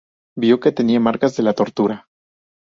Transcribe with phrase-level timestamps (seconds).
[0.35, 2.07] Vio que tenía marcas de la tortura.